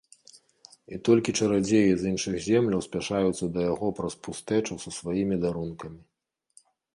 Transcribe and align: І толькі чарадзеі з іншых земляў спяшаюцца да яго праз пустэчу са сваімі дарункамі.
І 0.95 0.97
толькі 1.09 1.33
чарадзеі 1.39 1.91
з 1.99 2.03
іншых 2.11 2.37
земляў 2.45 2.81
спяшаюцца 2.87 3.51
да 3.59 3.67
яго 3.67 3.87
праз 4.01 4.17
пустэчу 4.29 4.79
са 4.87 4.97
сваімі 4.97 5.35
дарункамі. 5.45 6.01